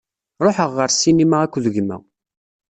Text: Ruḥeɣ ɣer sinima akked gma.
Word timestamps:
Ruḥeɣ 0.43 0.69
ɣer 0.77 0.89
sinima 0.91 1.37
akked 1.43 1.65
gma. 1.75 1.97